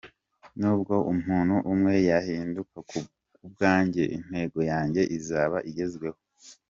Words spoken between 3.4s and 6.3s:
bwanjye intego yanjye izaba igezweho.